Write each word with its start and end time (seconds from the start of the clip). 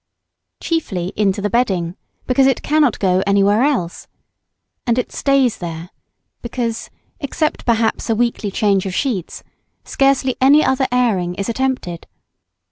Chiefly 0.59 1.13
into 1.15 1.43
the 1.43 1.49
bedding, 1.51 1.95
because 2.25 2.47
it 2.47 2.63
cannot 2.63 2.97
go 2.97 3.21
anywhere 3.27 3.61
else. 3.61 4.07
And 4.87 4.97
it 4.97 5.11
stays 5.11 5.57
there; 5.59 5.91
because, 6.41 6.89
except 7.19 7.67
perhaps 7.67 8.09
a 8.09 8.15
weekly 8.15 8.49
change 8.49 8.87
of 8.87 8.95
sheets, 8.95 9.43
scarcely 9.83 10.37
any 10.41 10.65
other 10.65 10.87
airing 10.91 11.35
is 11.35 11.49
attempted. 11.49 12.07